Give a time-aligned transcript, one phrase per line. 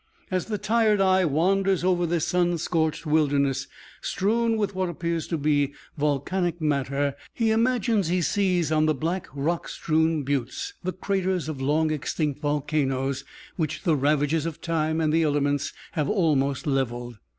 [0.31, 3.67] As the tired eye wanders over this sun scorched wilderness,
[4.01, 9.27] strewn with what appears to be volcanic matter, he imagines he sees on the black,
[9.31, 13.23] rock strewn butes the craters of long extinct volcanos,
[13.57, 17.19] which the ravages of time and the elements have almost leveled.